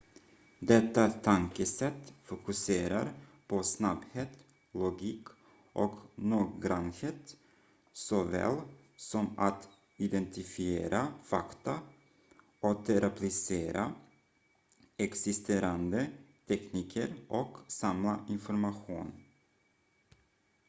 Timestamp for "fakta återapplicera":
11.23-13.93